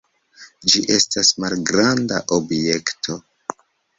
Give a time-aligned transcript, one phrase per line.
[0.71, 3.21] Ĝi estas malgranda objekto.